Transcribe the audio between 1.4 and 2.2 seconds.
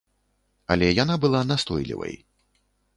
настойлівай.